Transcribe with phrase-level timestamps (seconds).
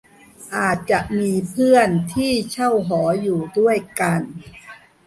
[0.55, 4.21] อาจจะมีเพื่อนที่เช่าหออยู่ด้วยกัน